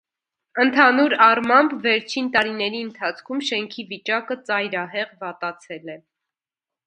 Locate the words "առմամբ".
1.25-1.73